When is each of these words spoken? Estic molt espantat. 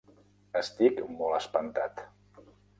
Estic 0.61 1.03
molt 1.21 1.37
espantat. 1.43 2.05